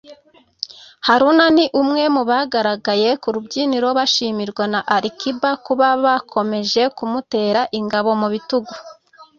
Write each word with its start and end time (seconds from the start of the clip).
Haruna 1.07 1.45
ni 1.55 1.65
umwe 1.81 2.03
mu 2.15 2.21
bagaragaye 2.29 3.09
ku 3.21 3.27
rubyiniro 3.35 3.87
bashimirwa 3.97 4.63
na 4.73 4.79
Ali 4.95 5.09
Kiba 5.19 5.51
kuba 5.65 5.87
bakomeje 6.03 6.83
kumutera 6.97 7.61
ingabo 7.79 8.09
mu 8.21 8.27
bitugu 8.33 8.73